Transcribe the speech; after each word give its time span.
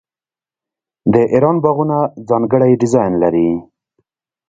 د 1.13 1.15
ایران 1.33 1.55
باغونه 1.63 1.97
ځانګړی 2.29 2.71
ډیزاین 2.81 3.13
لري. 3.23 3.49